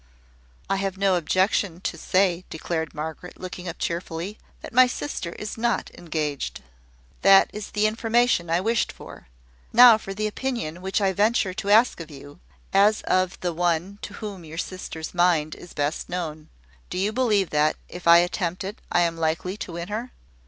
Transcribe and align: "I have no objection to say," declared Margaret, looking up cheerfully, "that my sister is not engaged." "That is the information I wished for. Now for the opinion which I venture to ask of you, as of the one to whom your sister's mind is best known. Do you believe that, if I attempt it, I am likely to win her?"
"I 0.67 0.77
have 0.77 0.97
no 0.97 1.13
objection 1.15 1.79
to 1.81 1.95
say," 1.95 2.43
declared 2.49 2.95
Margaret, 2.95 3.39
looking 3.39 3.67
up 3.67 3.77
cheerfully, 3.77 4.39
"that 4.61 4.73
my 4.73 4.87
sister 4.87 5.33
is 5.33 5.59
not 5.59 5.91
engaged." 5.93 6.61
"That 7.21 7.51
is 7.53 7.69
the 7.69 7.85
information 7.85 8.49
I 8.49 8.61
wished 8.61 8.91
for. 8.91 9.27
Now 9.71 9.99
for 9.99 10.15
the 10.15 10.25
opinion 10.25 10.81
which 10.81 11.01
I 11.01 11.13
venture 11.13 11.53
to 11.53 11.69
ask 11.69 11.99
of 11.99 12.09
you, 12.09 12.39
as 12.73 13.01
of 13.01 13.39
the 13.41 13.53
one 13.53 13.99
to 14.01 14.15
whom 14.15 14.43
your 14.43 14.57
sister's 14.57 15.13
mind 15.13 15.53
is 15.53 15.75
best 15.75 16.09
known. 16.09 16.49
Do 16.89 16.97
you 16.97 17.11
believe 17.13 17.51
that, 17.51 17.75
if 17.87 18.07
I 18.07 18.17
attempt 18.17 18.63
it, 18.63 18.79
I 18.91 19.01
am 19.01 19.17
likely 19.17 19.55
to 19.57 19.73
win 19.73 19.89
her?" 19.89 20.09